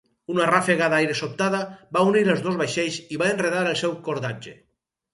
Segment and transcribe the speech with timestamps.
[0.35, 1.59] Una ràfega d'aire sobtada
[1.99, 4.61] va unir els dos vaixells i va enredar el seu cordatge.